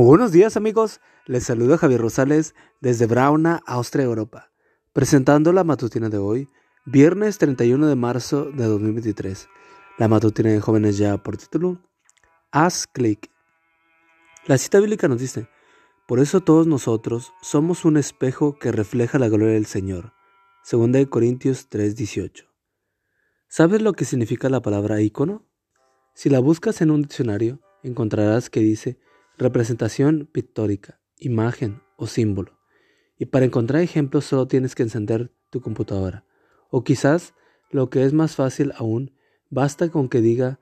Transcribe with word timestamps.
Buenos 0.00 0.30
días 0.30 0.56
amigos, 0.56 1.00
les 1.26 1.42
saluda 1.42 1.76
Javier 1.76 2.00
Rosales 2.00 2.54
desde 2.80 3.06
Brauna, 3.06 3.60
Austria, 3.66 4.04
Europa, 4.04 4.52
presentando 4.92 5.52
la 5.52 5.64
matutina 5.64 6.08
de 6.08 6.18
hoy, 6.18 6.48
viernes 6.86 7.38
31 7.38 7.84
de 7.88 7.96
marzo 7.96 8.44
de 8.44 8.62
2023. 8.66 9.48
La 9.98 10.06
matutina 10.06 10.50
de 10.50 10.60
jóvenes 10.60 10.98
ya 10.98 11.20
por 11.20 11.36
título, 11.36 11.82
Haz 12.52 12.86
clic. 12.86 13.28
La 14.46 14.56
cita 14.56 14.78
bíblica 14.78 15.08
nos 15.08 15.18
dice, 15.18 15.48
por 16.06 16.20
eso 16.20 16.42
todos 16.42 16.68
nosotros 16.68 17.32
somos 17.42 17.84
un 17.84 17.96
espejo 17.96 18.56
que 18.56 18.70
refleja 18.70 19.18
la 19.18 19.28
gloria 19.28 19.54
del 19.54 19.66
Señor. 19.66 20.12
2 20.70 21.08
Corintios 21.08 21.68
3:18. 21.68 22.44
¿Sabes 23.48 23.82
lo 23.82 23.94
que 23.94 24.04
significa 24.04 24.48
la 24.48 24.62
palabra 24.62 25.00
icono? 25.00 25.44
Si 26.14 26.30
la 26.30 26.38
buscas 26.38 26.82
en 26.82 26.92
un 26.92 27.02
diccionario, 27.02 27.58
encontrarás 27.82 28.48
que 28.48 28.60
dice 28.60 29.00
representación 29.38 30.28
pictórica, 30.30 31.00
imagen 31.16 31.80
o 31.96 32.06
símbolo. 32.06 32.58
Y 33.16 33.26
para 33.26 33.44
encontrar 33.44 33.82
ejemplos 33.82 34.24
solo 34.24 34.46
tienes 34.48 34.74
que 34.74 34.82
encender 34.82 35.32
tu 35.50 35.60
computadora. 35.60 36.24
O 36.70 36.84
quizás, 36.84 37.34
lo 37.70 37.88
que 37.90 38.04
es 38.04 38.12
más 38.12 38.36
fácil 38.36 38.72
aún, 38.76 39.14
basta 39.50 39.88
con 39.90 40.08
que 40.08 40.20
diga 40.20 40.60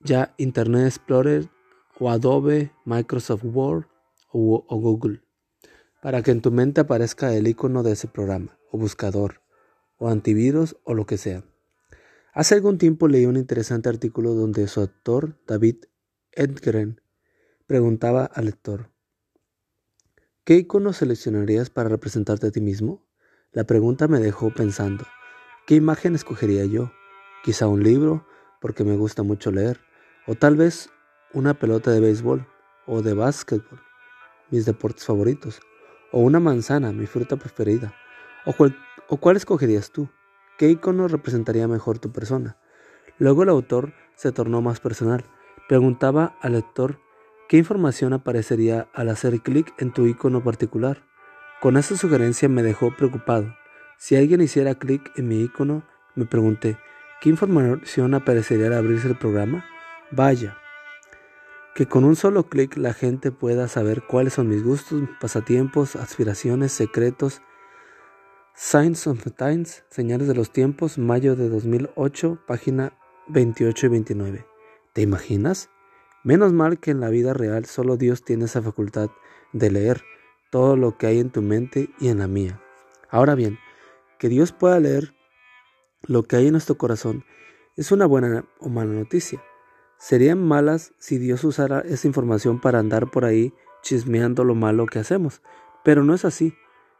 ya 0.00 0.34
Internet 0.38 0.86
Explorer 0.86 1.48
o 1.98 2.10
Adobe, 2.10 2.72
Microsoft 2.84 3.44
Word 3.44 3.86
o, 4.32 4.64
o 4.66 4.76
Google, 4.76 5.22
para 6.02 6.22
que 6.22 6.30
en 6.30 6.40
tu 6.40 6.50
mente 6.50 6.80
aparezca 6.80 7.34
el 7.34 7.46
icono 7.46 7.82
de 7.82 7.92
ese 7.92 8.08
programa, 8.08 8.58
o 8.70 8.78
buscador, 8.78 9.42
o 9.98 10.08
antivirus 10.08 10.76
o 10.84 10.94
lo 10.94 11.04
que 11.04 11.18
sea. 11.18 11.44
Hace 12.32 12.54
algún 12.54 12.78
tiempo 12.78 13.08
leí 13.08 13.26
un 13.26 13.36
interesante 13.36 13.88
artículo 13.88 14.34
donde 14.34 14.66
su 14.68 14.80
autor, 14.80 15.38
David 15.46 15.84
Edgren, 16.32 17.00
preguntaba 17.70 18.24
al 18.24 18.46
lector, 18.46 18.90
¿qué 20.42 20.54
icono 20.56 20.92
seleccionarías 20.92 21.70
para 21.70 21.88
representarte 21.88 22.48
a 22.48 22.50
ti 22.50 22.60
mismo? 22.60 23.06
La 23.52 23.62
pregunta 23.62 24.08
me 24.08 24.18
dejó 24.18 24.52
pensando, 24.52 25.04
¿qué 25.68 25.76
imagen 25.76 26.16
escogería 26.16 26.64
yo? 26.64 26.90
Quizá 27.44 27.68
un 27.68 27.84
libro, 27.84 28.26
porque 28.60 28.82
me 28.82 28.96
gusta 28.96 29.22
mucho 29.22 29.52
leer, 29.52 29.78
o 30.26 30.34
tal 30.34 30.56
vez 30.56 30.90
una 31.32 31.60
pelota 31.60 31.92
de 31.92 32.00
béisbol 32.00 32.44
o 32.88 33.02
de 33.02 33.14
básquetbol, 33.14 33.80
mis 34.50 34.66
deportes 34.66 35.04
favoritos, 35.04 35.60
o 36.10 36.18
una 36.18 36.40
manzana, 36.40 36.90
mi 36.90 37.06
fruta 37.06 37.36
preferida. 37.36 37.94
¿O 38.46 38.52
cuál, 38.52 38.76
o 39.08 39.18
cuál 39.18 39.36
escogerías 39.36 39.92
tú? 39.92 40.08
¿Qué 40.58 40.68
icono 40.70 41.06
representaría 41.06 41.68
mejor 41.68 42.00
tu 42.00 42.10
persona? 42.10 42.58
Luego 43.18 43.44
el 43.44 43.48
autor 43.48 43.92
se 44.16 44.32
tornó 44.32 44.60
más 44.60 44.80
personal. 44.80 45.24
Preguntaba 45.68 46.36
al 46.40 46.54
lector 46.54 46.98
¿Qué 47.50 47.56
información 47.56 48.12
aparecería 48.12 48.88
al 48.94 49.08
hacer 49.08 49.40
clic 49.40 49.74
en 49.78 49.92
tu 49.92 50.06
icono 50.06 50.40
particular? 50.40 51.02
Con 51.60 51.76
esa 51.76 51.96
sugerencia 51.96 52.48
me 52.48 52.62
dejó 52.62 52.94
preocupado. 52.94 53.52
Si 53.98 54.14
alguien 54.14 54.40
hiciera 54.40 54.76
clic 54.76 55.10
en 55.16 55.26
mi 55.26 55.42
icono, 55.42 55.82
me 56.14 56.26
pregunté, 56.26 56.78
¿qué 57.20 57.28
información 57.28 58.14
aparecería 58.14 58.68
al 58.68 58.74
abrirse 58.74 59.08
el 59.08 59.18
programa? 59.18 59.64
Vaya, 60.12 60.58
que 61.74 61.86
con 61.86 62.04
un 62.04 62.14
solo 62.14 62.48
clic 62.48 62.76
la 62.76 62.94
gente 62.94 63.32
pueda 63.32 63.66
saber 63.66 64.02
cuáles 64.02 64.34
son 64.34 64.48
mis 64.48 64.62
gustos, 64.62 65.02
pasatiempos, 65.20 65.96
aspiraciones, 65.96 66.70
secretos. 66.70 67.42
Signs 68.54 69.08
of 69.08 69.24
the 69.24 69.30
Times, 69.32 69.82
Señales 69.90 70.28
de 70.28 70.36
los 70.36 70.52
Tiempos, 70.52 70.98
mayo 70.98 71.34
de 71.34 71.48
2008, 71.48 72.44
página 72.46 72.96
28 73.26 73.86
y 73.86 73.88
29. 73.88 74.46
¿Te 74.92 75.02
imaginas? 75.02 75.68
Menos 76.22 76.52
mal 76.52 76.78
que 76.78 76.90
en 76.90 77.00
la 77.00 77.08
vida 77.08 77.32
real 77.32 77.64
solo 77.64 77.96
Dios 77.96 78.24
tiene 78.24 78.44
esa 78.44 78.60
facultad 78.60 79.10
de 79.52 79.70
leer 79.70 80.02
todo 80.50 80.76
lo 80.76 80.98
que 80.98 81.06
hay 81.06 81.18
en 81.18 81.30
tu 81.30 81.42
mente 81.42 81.90
y 81.98 82.08
en 82.08 82.18
la 82.18 82.26
mía. 82.26 82.60
Ahora 83.08 83.34
bien, 83.34 83.58
que 84.18 84.28
Dios 84.28 84.52
pueda 84.52 84.78
leer 84.80 85.14
lo 86.02 86.22
que 86.24 86.36
hay 86.36 86.46
en 86.46 86.52
nuestro 86.52 86.76
corazón 86.76 87.24
es 87.76 87.92
una 87.92 88.04
buena 88.04 88.44
o 88.58 88.68
mala 88.68 88.92
noticia. 88.92 89.42
Serían 89.98 90.46
malas 90.46 90.92
si 90.98 91.18
Dios 91.18 91.44
usara 91.44 91.80
esa 91.80 92.06
información 92.06 92.60
para 92.60 92.78
andar 92.78 93.10
por 93.10 93.24
ahí 93.24 93.54
chismeando 93.82 94.44
lo 94.44 94.54
malo 94.54 94.86
que 94.86 94.98
hacemos, 94.98 95.40
pero 95.84 96.04
no 96.04 96.14
es 96.14 96.24
así. 96.24 96.54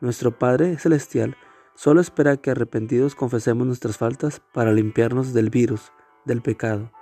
Nuestro 0.00 0.38
Padre 0.38 0.76
Celestial 0.78 1.36
solo 1.74 2.00
espera 2.00 2.36
que 2.36 2.50
arrepentidos 2.50 3.14
confesemos 3.14 3.66
nuestras 3.66 3.96
faltas 3.96 4.42
para 4.52 4.72
limpiarnos 4.72 5.32
del 5.32 5.48
virus, 5.48 5.92
del 6.26 6.42
pecado. 6.42 6.92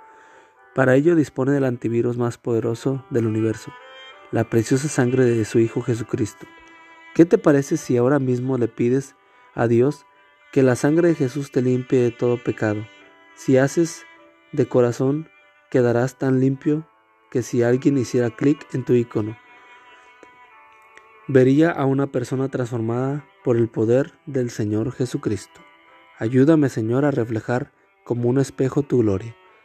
Para 0.74 0.96
ello 0.96 1.14
dispone 1.14 1.52
del 1.52 1.64
antivirus 1.64 2.18
más 2.18 2.36
poderoso 2.36 3.04
del 3.10 3.26
universo, 3.26 3.72
la 4.32 4.50
preciosa 4.50 4.88
sangre 4.88 5.24
de 5.24 5.44
su 5.44 5.60
Hijo 5.60 5.82
Jesucristo. 5.82 6.46
¿Qué 7.14 7.24
te 7.24 7.38
parece 7.38 7.76
si 7.76 7.96
ahora 7.96 8.18
mismo 8.18 8.58
le 8.58 8.66
pides 8.66 9.14
a 9.54 9.68
Dios 9.68 10.04
que 10.52 10.64
la 10.64 10.74
sangre 10.74 11.08
de 11.08 11.14
Jesús 11.14 11.52
te 11.52 11.62
limpie 11.62 12.00
de 12.00 12.10
todo 12.10 12.42
pecado? 12.42 12.84
Si 13.36 13.56
haces 13.56 14.04
de 14.50 14.66
corazón, 14.66 15.28
quedarás 15.70 16.18
tan 16.18 16.40
limpio 16.40 16.88
que 17.30 17.42
si 17.42 17.62
alguien 17.62 17.96
hiciera 17.96 18.30
clic 18.30 18.66
en 18.74 18.84
tu 18.84 18.94
icono, 18.94 19.36
vería 21.28 21.70
a 21.70 21.84
una 21.84 22.08
persona 22.08 22.48
transformada 22.48 23.24
por 23.44 23.56
el 23.56 23.68
poder 23.68 24.14
del 24.26 24.50
Señor 24.50 24.90
Jesucristo. 24.90 25.60
Ayúdame, 26.18 26.68
Señor, 26.68 27.04
a 27.04 27.12
reflejar 27.12 27.70
como 28.02 28.28
un 28.28 28.38
espejo 28.38 28.82
tu 28.82 28.98
gloria. 28.98 29.36